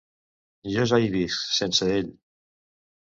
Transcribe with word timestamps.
Jo 0.75 0.85
ja 0.91 0.99
hi 1.03 1.11
visc, 1.17 1.43
sense 1.59 1.91
ell. 2.01 2.11